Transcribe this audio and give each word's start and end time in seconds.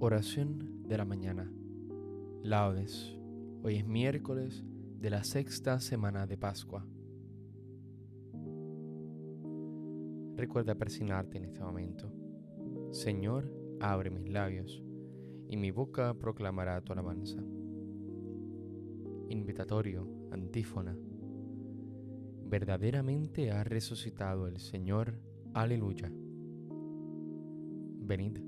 Oración 0.00 0.84
de 0.86 0.96
la 0.96 1.04
mañana. 1.04 1.52
Laudes. 2.44 3.16
Hoy 3.64 3.78
es 3.78 3.84
miércoles 3.84 4.64
de 4.96 5.10
la 5.10 5.24
sexta 5.24 5.80
semana 5.80 6.24
de 6.24 6.36
Pascua. 6.38 6.86
Recuerda 10.36 10.76
persignarte 10.76 11.38
en 11.38 11.46
este 11.46 11.58
momento. 11.58 12.12
Señor, 12.92 13.52
abre 13.80 14.10
mis 14.10 14.30
labios, 14.30 14.84
y 15.48 15.56
mi 15.56 15.72
boca 15.72 16.14
proclamará 16.14 16.80
tu 16.80 16.92
alabanza. 16.92 17.42
Invitatorio, 19.30 20.08
antífona. 20.30 20.96
Verdaderamente 22.44 23.50
ha 23.50 23.64
resucitado 23.64 24.46
el 24.46 24.60
Señor. 24.60 25.18
Aleluya. 25.54 26.08
Venid 28.00 28.47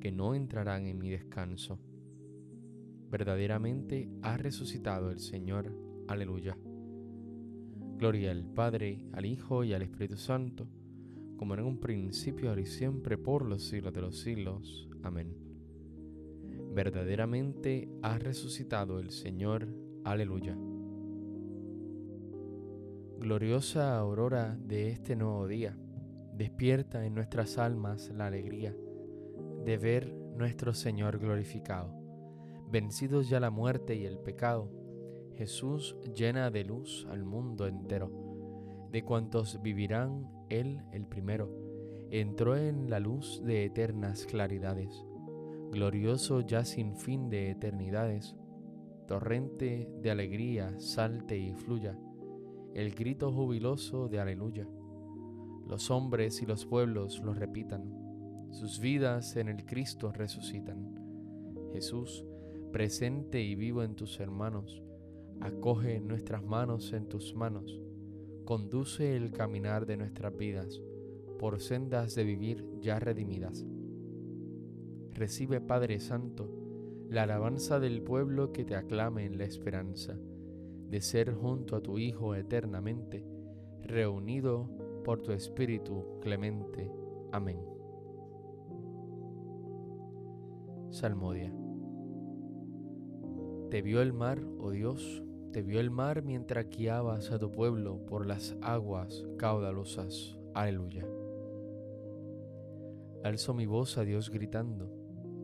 que 0.00 0.12
no 0.12 0.34
entrarán 0.34 0.86
en 0.86 0.98
mi 0.98 1.10
descanso. 1.10 1.78
Verdaderamente 3.10 4.08
ha 4.22 4.36
resucitado 4.36 5.10
el 5.10 5.20
Señor. 5.20 5.72
Aleluya. 6.08 6.56
Gloria 7.98 8.30
al 8.30 8.44
Padre, 8.44 9.06
al 9.12 9.24
Hijo 9.24 9.64
y 9.64 9.72
al 9.72 9.82
Espíritu 9.82 10.16
Santo, 10.16 10.68
como 11.36 11.54
en 11.54 11.60
un 11.60 11.78
principio, 11.78 12.50
ahora 12.50 12.60
y 12.60 12.66
siempre, 12.66 13.16
por 13.16 13.44
los 13.44 13.64
siglos 13.64 13.92
de 13.94 14.00
los 14.00 14.20
siglos. 14.20 14.88
Amén. 15.02 15.34
Verdaderamente 16.74 17.88
ha 18.02 18.18
resucitado 18.18 18.98
el 18.98 19.10
Señor. 19.10 19.68
Aleluya. 20.04 20.56
Gloriosa 23.18 23.98
aurora 23.98 24.56
de 24.56 24.90
este 24.90 25.16
nuevo 25.16 25.46
día, 25.46 25.76
despierta 26.34 27.06
en 27.06 27.14
nuestras 27.14 27.56
almas 27.56 28.10
la 28.10 28.26
alegría 28.26 28.76
de 29.66 29.78
ver 29.78 30.14
nuestro 30.36 30.72
Señor 30.72 31.18
glorificado. 31.18 31.92
Vencidos 32.70 33.28
ya 33.28 33.40
la 33.40 33.50
muerte 33.50 33.96
y 33.96 34.04
el 34.04 34.16
pecado, 34.16 34.70
Jesús 35.34 35.96
llena 36.14 36.52
de 36.52 36.62
luz 36.62 37.04
al 37.10 37.24
mundo 37.24 37.66
entero. 37.66 38.88
De 38.92 39.02
cuantos 39.02 39.60
vivirán, 39.62 40.30
Él 40.50 40.84
el 40.92 41.04
primero, 41.06 41.50
entró 42.12 42.56
en 42.56 42.88
la 42.88 43.00
luz 43.00 43.42
de 43.44 43.64
eternas 43.64 44.24
claridades, 44.26 45.04
glorioso 45.72 46.42
ya 46.42 46.64
sin 46.64 46.94
fin 46.94 47.28
de 47.28 47.50
eternidades, 47.50 48.36
torrente 49.08 49.90
de 50.00 50.10
alegría 50.12 50.78
salte 50.78 51.36
y 51.38 51.52
fluya, 51.54 51.98
el 52.72 52.94
grito 52.94 53.32
jubiloso 53.32 54.06
de 54.06 54.20
aleluya. 54.20 54.68
Los 55.66 55.90
hombres 55.90 56.40
y 56.40 56.46
los 56.46 56.66
pueblos 56.66 57.20
lo 57.24 57.34
repitan 57.34 58.05
sus 58.50 58.80
vidas 58.80 59.36
en 59.36 59.48
el 59.48 59.64
Cristo 59.64 60.12
resucitan. 60.12 60.94
Jesús, 61.72 62.24
presente 62.72 63.42
y 63.42 63.54
vivo 63.54 63.82
en 63.82 63.94
tus 63.94 64.20
hermanos, 64.20 64.82
acoge 65.40 66.00
nuestras 66.00 66.44
manos 66.44 66.92
en 66.92 67.08
tus 67.08 67.34
manos, 67.34 67.80
conduce 68.44 69.16
el 69.16 69.32
caminar 69.32 69.86
de 69.86 69.96
nuestras 69.96 70.36
vidas 70.36 70.80
por 71.38 71.60
sendas 71.60 72.14
de 72.14 72.24
vivir 72.24 72.64
ya 72.80 72.98
redimidas. 72.98 73.66
Recibe, 75.12 75.60
Padre 75.60 76.00
Santo, 76.00 76.48
la 77.08 77.22
alabanza 77.24 77.78
del 77.80 78.02
pueblo 78.02 78.52
que 78.52 78.64
te 78.64 78.74
aclame 78.74 79.24
en 79.24 79.38
la 79.38 79.44
esperanza 79.44 80.18
de 80.88 81.00
ser 81.00 81.34
junto 81.34 81.76
a 81.76 81.82
tu 81.82 81.98
Hijo 81.98 82.34
eternamente, 82.34 83.24
reunido 83.82 84.68
por 85.04 85.22
tu 85.22 85.32
Espíritu 85.32 86.18
clemente. 86.20 86.90
Amén. 87.32 87.75
Salmodia. 90.96 91.52
Te 93.70 93.82
vio 93.82 94.00
el 94.00 94.14
mar, 94.14 94.40
oh 94.58 94.70
Dios, 94.70 95.22
te 95.52 95.60
vio 95.60 95.78
el 95.78 95.90
mar 95.90 96.22
mientras 96.22 96.70
guiabas 96.70 97.30
a 97.32 97.38
tu 97.38 97.50
pueblo 97.50 98.06
por 98.06 98.24
las 98.24 98.56
aguas 98.62 99.26
caudalosas. 99.36 100.38
Aleluya. 100.54 101.06
Alzo 103.24 103.52
mi 103.52 103.66
voz 103.66 103.98
a 103.98 104.04
Dios 104.04 104.30
gritando, 104.30 104.90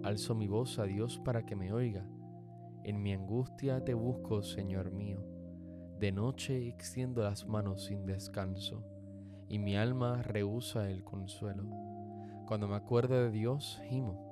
alzo 0.02 0.34
mi 0.34 0.48
voz 0.48 0.78
a 0.78 0.84
Dios 0.84 1.20
para 1.22 1.44
que 1.44 1.54
me 1.54 1.70
oiga. 1.70 2.08
En 2.82 3.02
mi 3.02 3.12
angustia 3.12 3.84
te 3.84 3.92
busco, 3.92 4.42
Señor 4.42 4.90
mío. 4.90 5.22
De 5.98 6.12
noche 6.12 6.66
extiendo 6.66 7.22
las 7.22 7.46
manos 7.46 7.84
sin 7.84 8.06
descanso, 8.06 8.86
y 9.50 9.58
mi 9.58 9.76
alma 9.76 10.22
rehúsa 10.22 10.90
el 10.90 11.04
consuelo. 11.04 11.64
Cuando 12.46 12.68
me 12.68 12.76
acuerdo 12.76 13.22
de 13.22 13.30
Dios, 13.30 13.78
gimo 13.90 14.31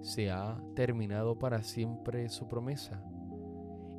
se 0.00 0.30
ha 0.30 0.60
terminado 0.74 1.38
para 1.38 1.62
siempre 1.62 2.28
su 2.28 2.48
promesa? 2.48 3.02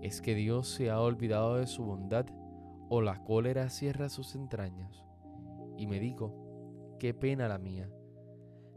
¿Es 0.01 0.21
que 0.21 0.35
Dios 0.35 0.67
se 0.69 0.89
ha 0.89 1.01
olvidado 1.01 1.55
de 1.55 1.67
su 1.67 1.83
bondad 1.83 2.25
o 2.89 3.01
la 3.01 3.23
cólera 3.23 3.69
cierra 3.69 4.09
sus 4.09 4.35
entrañas? 4.35 5.03
Y 5.77 5.87
me 5.87 5.99
digo, 5.99 6.95
qué 6.99 7.13
pena 7.13 7.47
la 7.47 7.57
mía, 7.57 7.89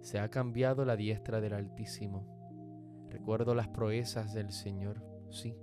se 0.00 0.18
ha 0.18 0.28
cambiado 0.28 0.84
la 0.84 0.96
diestra 0.96 1.40
del 1.40 1.54
Altísimo. 1.54 2.26
Recuerdo 3.08 3.54
las 3.54 3.68
proezas 3.68 4.34
del 4.34 4.52
Señor, 4.52 5.04
sí, 5.30 5.56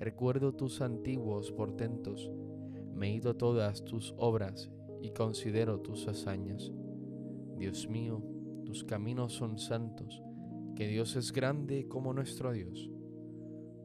recuerdo 0.00 0.54
tus 0.54 0.80
antiguos 0.80 1.52
portentos, 1.52 2.30
me 2.94 3.08
he 3.08 3.14
ido 3.14 3.36
todas 3.36 3.84
tus 3.84 4.14
obras 4.16 4.70
y 5.02 5.10
considero 5.10 5.80
tus 5.80 6.06
hazañas. 6.08 6.72
Dios 7.56 7.88
mío, 7.88 8.22
tus 8.64 8.84
caminos 8.84 9.32
son 9.34 9.58
santos, 9.58 10.22
que 10.76 10.88
Dios 10.88 11.16
es 11.16 11.32
grande 11.32 11.88
como 11.88 12.12
nuestro 12.12 12.52
Dios. 12.52 12.90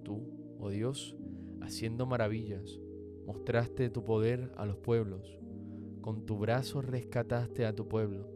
Tú, 0.03 0.56
oh 0.59 0.69
Dios, 0.69 1.15
haciendo 1.62 2.06
maravillas, 2.06 2.80
Mostraste 3.30 3.91
tu 3.91 4.03
poder 4.03 4.51
a 4.57 4.65
los 4.65 4.77
pueblos. 4.77 5.39
Con 6.01 6.25
tu 6.25 6.39
brazo 6.39 6.81
rescataste 6.81 7.68
a 7.68 7.75
tu 7.75 7.88
pueblo, 7.88 8.27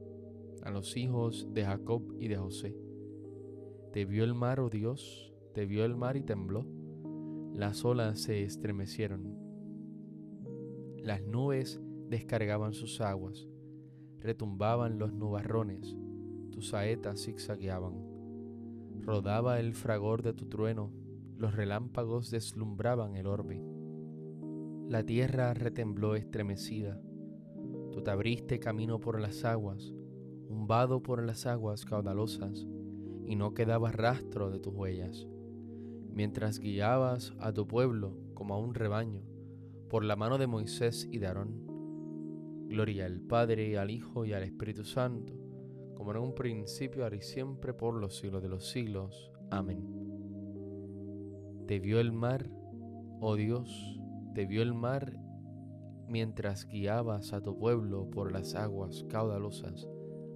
a 0.62 0.70
los 0.70 0.96
hijos 0.98 1.48
de 1.52 1.66
Jacob 1.66 2.16
y 2.20 2.28
de 2.28 2.38
José. 2.38 2.78
Te 3.92 4.06
vio 4.06 4.24
el 4.24 4.36
mar, 4.36 4.60
oh 4.60 4.70
Dios, 4.70 5.34
te 5.56 5.66
vio 5.66 5.84
el 5.84 5.96
mar 5.96 6.16
y 6.16 6.22
tembló. 6.22 6.68
Las 7.56 7.84
olas 7.84 8.20
se 8.20 8.44
estremecieron. 8.44 9.36
Las 10.98 11.24
nubes 11.24 11.82
descargaban 12.08 12.74
sus 12.74 13.02
aguas. 13.02 13.48
Retumbaban 14.20 15.00
los 15.00 15.12
nubarrones. 15.12 15.98
Tus 16.52 16.68
saetas 16.68 17.26
zigzagueaban. 17.26 18.13
Rodaba 19.06 19.60
el 19.60 19.74
fragor 19.74 20.24
de 20.24 20.34
tu 20.34 20.48
trueno. 20.48 20.92
Los 21.38 21.56
relámpagos 21.56 22.32
deslumbraban 22.32 23.16
el 23.16 23.28
orbe 23.28 23.62
la 24.94 25.04
tierra 25.04 25.54
retembló 25.56 26.16
estremecida. 26.16 27.02
Tú 27.92 28.04
te 28.04 28.12
abriste 28.12 28.60
camino 28.60 29.00
por 29.00 29.20
las 29.20 29.44
aguas, 29.44 29.92
un 30.50 30.68
vado 30.68 31.02
por 31.02 31.24
las 31.24 31.48
aguas 31.48 31.84
caudalosas, 31.84 32.68
y 33.26 33.36
no 33.36 33.56
quedaba 33.56 33.92
rastro 33.92 34.52
de 34.52 34.60
tus 34.60 34.72
huellas. 34.72 35.26
Mientras 36.12 36.60
guiabas 36.60 37.34
a 37.40 37.52
tu 37.54 37.66
pueblo 37.66 38.20
como 38.36 38.54
a 38.54 38.60
un 38.60 38.76
rebaño, 38.76 39.24
por 39.90 40.04
la 40.04 40.16
mano 40.16 40.38
de 40.38 40.46
Moisés 40.46 41.08
y 41.12 41.18
de 41.18 41.26
Aarón. 41.26 42.68
Gloria 42.68 43.06
al 43.06 43.20
Padre, 43.20 43.78
al 43.80 43.90
Hijo 43.90 44.26
y 44.26 44.34
al 44.34 44.44
Espíritu 44.44 44.84
Santo, 44.84 45.34
como 46.04 46.18
en 46.18 46.22
un 46.22 46.36
principio, 46.36 47.06
ahora 47.06 47.16
y 47.16 47.22
siempre, 47.22 47.74
por 47.74 47.94
los 47.94 48.18
siglos 48.18 48.44
de 48.44 48.50
los 48.50 48.68
siglos. 48.70 49.32
Amén. 49.50 49.88
Te 51.66 51.80
vio 51.80 52.02
el 52.02 52.12
mar, 52.12 52.50
oh 53.22 53.38
Dios, 53.38 53.98
te 54.36 54.46
vio 54.46 54.64
el 54.64 54.74
mar 54.74 55.18
mientras 56.10 56.68
guiabas 56.68 57.32
a 57.32 57.40
tu 57.40 57.58
pueblo 57.58 58.10
por 58.12 58.34
las 58.34 58.54
aguas 58.54 59.06
caudalosas. 59.08 59.88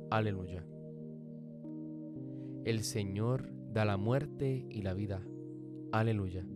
Aleluya. 0.10 0.66
El 2.64 2.84
Señor 2.84 3.52
da 3.74 3.84
la 3.84 3.98
muerte 3.98 4.66
y 4.70 4.84
la 4.84 4.94
vida. 4.94 5.22
Aleluya. 5.92 6.48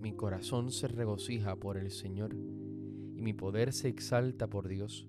Mi 0.00 0.12
corazón 0.14 0.70
se 0.70 0.86
regocija 0.86 1.56
por 1.56 1.76
el 1.76 1.90
Señor 1.90 2.36
y 2.36 3.20
mi 3.20 3.32
poder 3.32 3.72
se 3.72 3.88
exalta 3.88 4.46
por 4.46 4.68
Dios. 4.68 5.08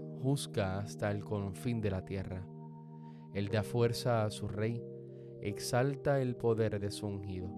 juzga 0.21 0.77
hasta 0.79 1.09
el 1.11 1.23
confín 1.23 1.81
de 1.81 1.91
la 1.91 2.05
tierra. 2.05 2.45
Él 3.33 3.49
da 3.49 3.63
fuerza 3.63 4.23
a 4.23 4.29
su 4.29 4.47
rey 4.47 4.83
exalta 5.41 6.21
el 6.21 6.35
poder 6.35 6.79
de 6.79 6.91
su 6.91 7.07
ungido. 7.07 7.49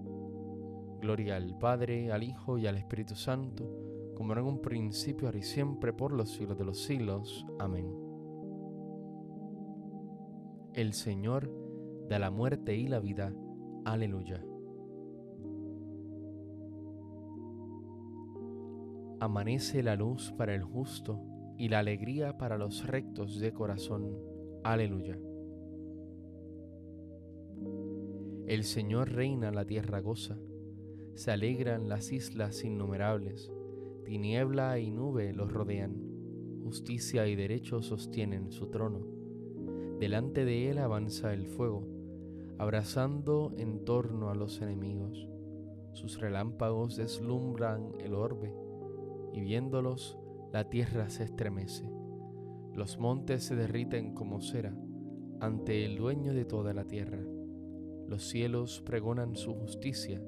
Gloria 1.00 1.36
al 1.36 1.58
Padre, 1.58 2.10
al 2.10 2.22
Hijo 2.22 2.56
y 2.56 2.66
al 2.66 2.76
Espíritu 2.76 3.14
Santo, 3.14 4.12
como 4.16 4.32
en 4.32 4.40
un 4.40 4.62
principio, 4.62 5.28
ahora 5.28 5.38
y 5.38 5.42
siempre, 5.42 5.92
por 5.92 6.12
los 6.12 6.30
siglos 6.30 6.56
de 6.56 6.64
los 6.64 6.82
siglos. 6.82 7.44
Amén. 7.58 7.94
El 10.72 10.94
Señor 10.94 11.50
da 12.08 12.18
la 12.18 12.30
muerte 12.30 12.74
y 12.74 12.88
la 12.88 13.00
vida. 13.00 13.34
Aleluya. 13.84 14.42
Amanece 19.20 19.82
la 19.82 19.94
luz 19.94 20.32
para 20.32 20.54
el 20.54 20.62
justo 20.62 21.33
y 21.58 21.68
la 21.68 21.80
alegría 21.80 22.36
para 22.36 22.58
los 22.58 22.86
rectos 22.86 23.38
de 23.38 23.52
corazón. 23.52 24.18
Aleluya. 24.62 25.18
El 28.46 28.64
Señor 28.64 29.12
reina, 29.12 29.50
la 29.50 29.64
tierra 29.64 30.00
goza, 30.00 30.36
se 31.14 31.30
alegran 31.30 31.88
las 31.88 32.12
islas 32.12 32.64
innumerables, 32.64 33.52
tiniebla 34.04 34.78
y 34.78 34.90
nube 34.90 35.32
los 35.32 35.52
rodean, 35.52 35.96
justicia 36.62 37.26
y 37.26 37.36
derecho 37.36 37.82
sostienen 37.82 38.50
su 38.50 38.68
trono. 38.68 39.00
Delante 39.98 40.44
de 40.44 40.70
él 40.70 40.78
avanza 40.78 41.32
el 41.32 41.46
fuego, 41.46 41.86
abrazando 42.58 43.52
en 43.56 43.84
torno 43.84 44.30
a 44.30 44.34
los 44.34 44.60
enemigos. 44.60 45.28
Sus 45.92 46.20
relámpagos 46.20 46.96
deslumbran 46.96 47.92
el 48.00 48.14
orbe, 48.14 48.52
y 49.32 49.40
viéndolos 49.40 50.18
la 50.54 50.62
tierra 50.62 51.10
se 51.10 51.24
estremece. 51.24 51.90
Los 52.74 53.00
montes 53.00 53.42
se 53.42 53.56
derriten 53.56 54.14
como 54.14 54.40
cera 54.40 54.72
ante 55.40 55.84
el 55.84 55.96
dueño 55.96 56.32
de 56.32 56.44
toda 56.44 56.72
la 56.72 56.84
tierra. 56.84 57.18
Los 58.06 58.28
cielos 58.28 58.80
pregonan 58.86 59.34
su 59.34 59.52
justicia 59.52 60.22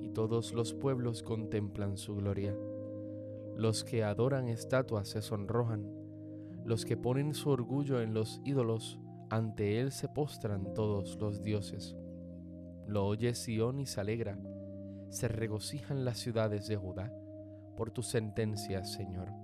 y 0.00 0.10
todos 0.10 0.52
los 0.52 0.74
pueblos 0.74 1.24
contemplan 1.24 1.96
su 1.96 2.14
gloria. 2.14 2.56
Los 3.56 3.82
que 3.82 4.04
adoran 4.04 4.46
estatuas 4.46 5.08
se 5.08 5.22
sonrojan, 5.22 5.90
los 6.64 6.84
que 6.84 6.96
ponen 6.96 7.34
su 7.34 7.50
orgullo 7.50 8.00
en 8.00 8.14
los 8.14 8.40
ídolos, 8.44 9.00
ante 9.28 9.80
él 9.80 9.90
se 9.90 10.06
postran 10.06 10.72
todos 10.74 11.18
los 11.20 11.42
dioses. 11.42 11.96
Lo 12.86 13.06
oye 13.06 13.34
Sión 13.34 13.80
y 13.80 13.86
se 13.86 14.00
alegra, 14.00 14.38
se 15.08 15.26
regocijan 15.26 16.04
las 16.04 16.18
ciudades 16.18 16.68
de 16.68 16.76
Judá 16.76 17.12
por 17.76 17.90
tus 17.90 18.06
sentencias, 18.06 18.92
Señor. 18.92 19.43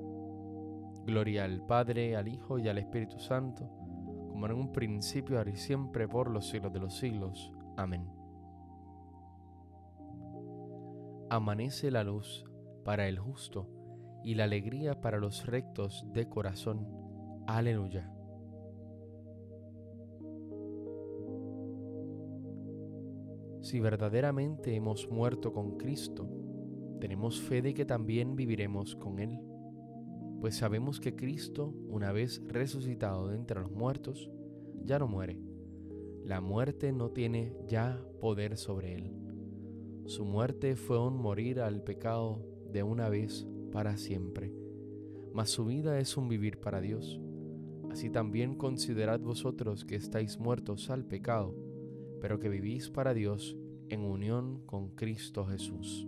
Gloria 1.05 1.45
al 1.45 1.65
Padre, 1.65 2.15
al 2.15 2.27
Hijo 2.27 2.59
y 2.59 2.67
al 2.67 2.77
Espíritu 2.77 3.19
Santo, 3.19 3.69
como 4.29 4.45
en 4.45 4.53
un 4.53 4.71
principio, 4.71 5.37
ahora 5.37 5.51
y 5.51 5.55
siempre, 5.55 6.07
por 6.07 6.29
los 6.29 6.49
siglos 6.49 6.73
de 6.73 6.79
los 6.79 6.95
siglos. 6.95 7.51
Amén. 7.77 8.07
Amanece 11.29 11.91
la 11.91 12.03
luz 12.03 12.45
para 12.83 13.07
el 13.07 13.17
justo 13.17 13.69
y 14.23 14.35
la 14.35 14.43
alegría 14.43 15.01
para 15.01 15.17
los 15.17 15.45
rectos 15.45 16.05
de 16.13 16.27
corazón. 16.27 16.87
Aleluya. 17.47 18.11
Si 23.61 23.79
verdaderamente 23.79 24.75
hemos 24.75 25.09
muerto 25.09 25.53
con 25.53 25.77
Cristo, 25.77 26.27
tenemos 26.99 27.39
fe 27.39 27.61
de 27.61 27.73
que 27.73 27.85
también 27.85 28.35
viviremos 28.35 28.95
con 28.95 29.19
Él, 29.19 29.39
pues 30.41 30.55
sabemos 30.55 30.99
que 30.99 31.15
Cristo, 31.15 31.71
una 31.87 32.11
vez 32.11 32.41
resucitado 32.47 33.27
de 33.27 33.35
entre 33.35 33.61
los 33.61 33.71
muertos, 33.71 34.31
ya 34.83 34.97
no 34.97 35.07
muere. 35.07 35.39
La 36.25 36.41
muerte 36.41 36.91
no 36.91 37.11
tiene 37.11 37.55
ya 37.67 38.03
poder 38.19 38.57
sobre 38.57 38.95
Él. 38.95 39.11
Su 40.05 40.25
muerte 40.25 40.75
fue 40.75 40.99
un 40.99 41.15
morir 41.15 41.59
al 41.59 41.83
pecado 41.83 42.43
de 42.71 42.81
una 42.81 43.07
vez 43.07 43.47
para 43.71 43.97
siempre, 43.97 44.51
mas 45.31 45.51
su 45.51 45.65
vida 45.65 45.99
es 45.99 46.17
un 46.17 46.27
vivir 46.27 46.59
para 46.59 46.81
Dios. 46.81 47.21
Así 47.91 48.09
también 48.09 48.55
considerad 48.55 49.19
vosotros 49.19 49.85
que 49.85 49.95
estáis 49.95 50.39
muertos 50.39 50.89
al 50.89 51.05
pecado, 51.05 51.55
pero 52.19 52.39
que 52.39 52.49
vivís 52.49 52.89
para 52.89 53.13
Dios 53.13 53.55
en 53.89 54.01
unión 54.01 54.63
con 54.65 54.89
Cristo 54.95 55.45
Jesús. 55.45 56.07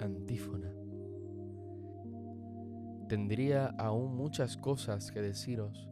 Antífona. 0.00 0.72
Tendría 3.08 3.66
aún 3.78 4.16
muchas 4.16 4.56
cosas 4.56 5.10
que 5.10 5.20
deciros, 5.20 5.88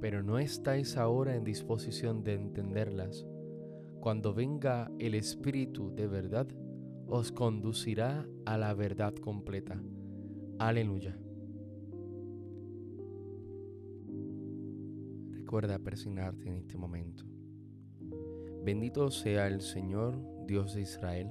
pero 0.00 0.22
no 0.22 0.38
estáis 0.38 0.96
ahora 0.96 1.34
en 1.34 1.44
disposición 1.44 2.22
de 2.22 2.34
entenderlas 2.34 3.26
cuando 4.00 4.32
venga 4.32 4.90
el 4.98 5.14
Espíritu 5.14 5.94
de 5.94 6.06
verdad, 6.06 6.48
os 7.06 7.30
conducirá 7.32 8.26
a 8.46 8.56
la 8.56 8.72
verdad 8.72 9.14
completa. 9.14 9.78
Aleluya. 10.58 11.18
Recuerda 15.32 15.78
persignarte 15.78 16.48
en 16.48 16.54
este 16.54 16.78
momento. 16.78 17.24
Bendito 18.64 19.10
sea 19.10 19.48
el 19.48 19.60
Señor, 19.60 20.18
Dios 20.46 20.74
de 20.74 20.80
Israel, 20.80 21.30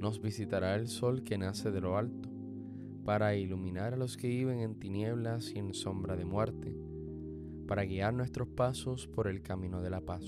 nos 0.00 0.20
visitará 0.20 0.74
el 0.74 0.88
sol 0.88 1.22
que 1.22 1.38
nace 1.38 1.70
de 1.70 1.80
lo 1.80 1.96
alto, 1.96 2.28
para 3.04 3.36
iluminar 3.36 3.94
a 3.94 3.96
los 3.96 4.16
que 4.16 4.26
viven 4.26 4.60
en 4.60 4.74
tinieblas 4.74 5.52
y 5.54 5.58
en 5.58 5.74
sombra 5.74 6.16
de 6.16 6.24
muerte 6.24 6.76
para 7.70 7.84
guiar 7.84 8.12
nuestros 8.12 8.48
pasos 8.48 9.06
por 9.06 9.28
el 9.28 9.42
camino 9.42 9.80
de 9.80 9.90
la 9.90 10.00
paz. 10.00 10.24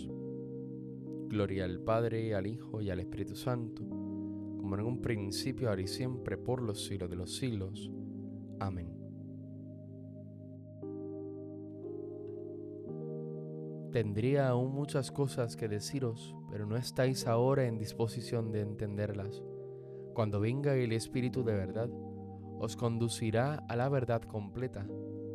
Gloria 1.27 1.65
al 1.65 1.81
Padre, 1.81 2.37
al 2.37 2.47
Hijo 2.47 2.81
y 2.81 2.89
al 2.89 3.01
Espíritu 3.01 3.35
Santo, 3.35 3.83
como 3.83 4.77
en 4.77 4.83
un 4.83 5.03
principio, 5.03 5.69
ahora 5.69 5.83
y 5.83 5.89
siempre, 5.89 6.39
por 6.39 6.63
los 6.63 6.85
siglos 6.85 7.11
de 7.11 7.17
los 7.17 7.35
siglos. 7.35 7.91
Amén. 8.61 8.97
Tendría 13.91 14.49
aún 14.49 14.73
muchas 14.73 15.11
cosas 15.11 15.57
que 15.57 15.67
deciros, 15.67 16.37
pero 16.49 16.65
no 16.65 16.77
estáis 16.77 17.27
ahora 17.27 17.67
en 17.67 17.77
disposición 17.77 18.53
de 18.53 18.61
entenderlas. 18.61 19.43
Cuando 20.15 20.41
venga 20.41 20.75
el 20.75 20.93
Espíritu 20.93 21.43
de 21.43 21.55
verdad, 21.55 21.89
os 22.59 22.77
conducirá 22.77 23.65
a 23.69 23.77
la 23.77 23.89
verdad 23.89 24.23
completa. 24.23 24.87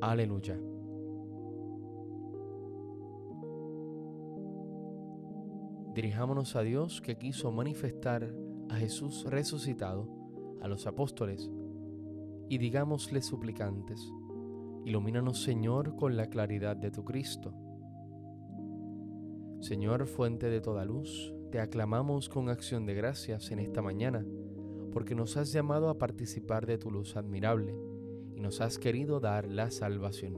Aleluya. 0.01 0.57
Dirijámonos 5.93 6.55
a 6.55 6.61
Dios 6.61 7.01
que 7.01 7.17
quiso 7.17 7.51
manifestar 7.51 8.31
a 8.69 8.75
Jesús 8.75 9.25
resucitado 9.27 10.07
a 10.61 10.67
los 10.67 10.85
apóstoles 10.85 11.49
y 12.49 12.59
digámosle 12.59 13.21
suplicantes, 13.21 13.99
ilumínanos 14.85 15.41
Señor 15.41 15.95
con 15.95 16.15
la 16.15 16.27
claridad 16.27 16.77
de 16.77 16.91
tu 16.91 17.03
Cristo. 17.03 17.53
Señor, 19.59 20.05
fuente 20.05 20.49
de 20.51 20.61
toda 20.61 20.85
luz, 20.85 21.33
te 21.51 21.59
aclamamos 21.59 22.29
con 22.29 22.49
acción 22.49 22.85
de 22.85 22.93
gracias 22.93 23.51
en 23.51 23.59
esta 23.59 23.81
mañana, 23.81 24.23
porque 24.97 25.13
nos 25.13 25.37
has 25.37 25.51
llamado 25.51 25.89
a 25.89 25.99
participar 25.99 26.65
de 26.65 26.79
tu 26.79 26.89
luz 26.89 27.17
admirable 27.17 27.75
y 28.33 28.39
nos 28.39 28.61
has 28.61 28.79
querido 28.79 29.19
dar 29.19 29.47
la 29.47 29.69
salvación. 29.69 30.33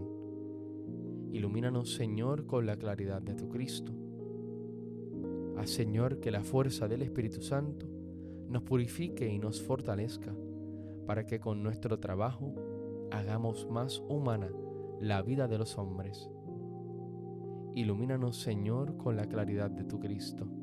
Ilumínanos 1.31 1.93
Señor 1.93 2.45
con 2.45 2.65
la 2.65 2.75
claridad 2.75 3.21
de 3.21 3.35
tu 3.35 3.47
Cristo 3.47 3.93
Haz, 5.57 5.69
Señor, 5.69 6.19
que 6.19 6.29
la 6.29 6.43
fuerza 6.43 6.89
del 6.89 7.03
Espíritu 7.03 7.41
Santo 7.41 7.87
nos 8.49 8.63
purifique 8.63 9.29
y 9.29 9.39
nos 9.39 9.61
fortalezca 9.61 10.35
para 11.07 11.25
que 11.25 11.39
con 11.39 11.63
nuestro 11.63 11.97
trabajo 12.01 12.53
hagamos 13.11 13.65
más 13.69 14.03
humana 14.09 14.51
la 14.99 15.21
vida 15.21 15.47
de 15.47 15.57
los 15.57 15.77
hombres. 15.77 16.29
Ilumínanos, 17.75 18.35
Señor, 18.35 18.97
con 18.97 19.15
la 19.15 19.25
claridad 19.29 19.71
de 19.71 19.85
tu 19.85 20.01
Cristo. 20.01 20.58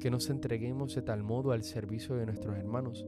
Que 0.00 0.10
nos 0.10 0.28
entreguemos 0.28 0.94
de 0.94 1.00
tal 1.00 1.22
modo 1.22 1.52
al 1.52 1.62
servicio 1.62 2.14
de 2.16 2.26
nuestros 2.26 2.56
hermanos 2.58 3.06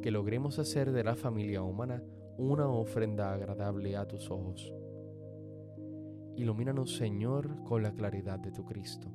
que 0.00 0.10
logremos 0.10 0.58
hacer 0.58 0.90
de 0.90 1.04
la 1.04 1.14
familia 1.14 1.62
humana 1.62 2.02
una 2.38 2.68
ofrenda 2.68 3.34
agradable 3.34 3.96
a 3.96 4.08
tus 4.08 4.30
ojos. 4.30 4.72
Ilumínanos, 6.36 6.96
Señor, 6.96 7.62
con 7.64 7.82
la 7.82 7.92
claridad 7.92 8.38
de 8.38 8.50
tu 8.50 8.64
Cristo. 8.64 9.12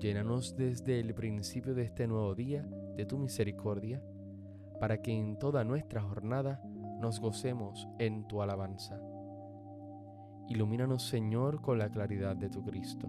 Llénanos 0.00 0.56
desde 0.56 0.98
el 0.98 1.14
principio 1.14 1.74
de 1.74 1.84
este 1.84 2.08
nuevo 2.08 2.34
día 2.34 2.68
de 2.96 3.06
tu 3.06 3.18
misericordia, 3.18 4.02
para 4.80 5.00
que 5.00 5.12
en 5.12 5.38
toda 5.38 5.62
nuestra 5.62 6.02
jornada 6.02 6.60
nos 7.00 7.20
gocemos 7.20 7.88
en 7.98 8.26
tu 8.26 8.42
alabanza. 8.42 9.00
Ilumínanos, 10.48 11.06
Señor, 11.06 11.60
con 11.60 11.78
la 11.78 11.88
claridad 11.88 12.34
de 12.34 12.50
tu 12.50 12.64
Cristo. 12.64 13.08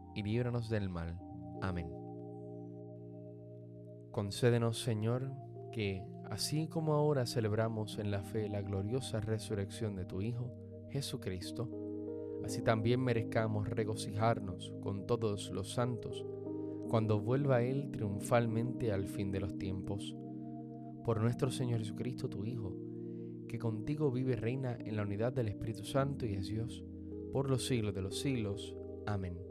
y 0.15 0.23
líbranos 0.23 0.69
del 0.69 0.89
mal. 0.89 1.19
Amén. 1.61 1.89
Concédenos, 4.11 4.81
Señor, 4.81 5.31
que, 5.71 6.05
así 6.29 6.67
como 6.67 6.93
ahora 6.93 7.25
celebramos 7.25 7.97
en 7.97 8.11
la 8.11 8.23
fe 8.23 8.49
la 8.49 8.61
gloriosa 8.61 9.21
resurrección 9.21 9.95
de 9.95 10.05
tu 10.05 10.21
Hijo, 10.21 10.51
Jesucristo, 10.89 11.69
así 12.43 12.61
también 12.61 12.99
merezcamos 12.99 13.69
regocijarnos 13.69 14.73
con 14.81 15.05
todos 15.05 15.49
los 15.51 15.73
santos 15.73 16.25
cuando 16.89 17.21
vuelva 17.21 17.61
Él 17.63 17.89
triunfalmente 17.91 18.91
al 18.91 19.07
fin 19.07 19.31
de 19.31 19.39
los 19.39 19.57
tiempos. 19.57 20.13
Por 21.05 21.21
nuestro 21.21 21.49
Señor 21.49 21.79
Jesucristo, 21.79 22.29
tu 22.29 22.43
Hijo, 22.43 22.75
que 23.47 23.57
contigo 23.57 24.11
vive 24.11 24.33
y 24.33 24.35
reina 24.35 24.77
en 24.77 24.97
la 24.97 25.03
unidad 25.03 25.31
del 25.31 25.47
Espíritu 25.47 25.85
Santo 25.85 26.25
y 26.25 26.33
es 26.33 26.47
Dios, 26.47 26.83
por 27.31 27.49
los 27.49 27.65
siglos 27.65 27.95
de 27.95 28.01
los 28.01 28.19
siglos. 28.19 28.75
Amén. 29.05 29.50